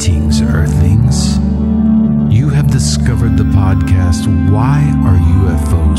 Greetings, 0.00 0.40
Earthlings. 0.40 1.36
You 2.34 2.48
have 2.48 2.70
discovered 2.70 3.36
the 3.36 3.44
podcast 3.44 4.24
Why 4.50 4.80
Are 5.04 5.18
UFOs 5.18 5.89